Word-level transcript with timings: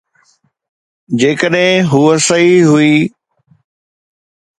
جيڪڏهن 1.19 1.75
هوء 1.91 2.15
صحيح 2.27 2.61
هئي. 2.73 2.93